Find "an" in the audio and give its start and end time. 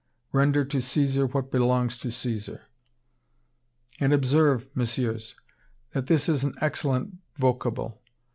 6.43-6.55